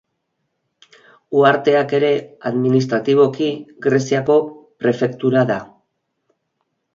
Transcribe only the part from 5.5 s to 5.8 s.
da.